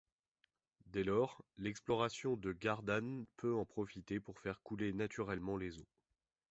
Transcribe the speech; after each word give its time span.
Dès 0.87 1.03
lors, 1.03 1.45
l’exploration 1.59 2.35
de 2.35 2.53
Gardanne 2.53 3.27
peut 3.37 3.53
en 3.53 3.65
profiter 3.65 4.19
pour 4.19 4.39
faire 4.39 4.59
couler 4.63 4.93
naturellement 4.93 5.57
les 5.57 5.77
eaux. 5.77 5.85